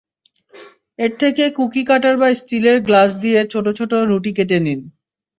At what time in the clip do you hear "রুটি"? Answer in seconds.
4.05-4.31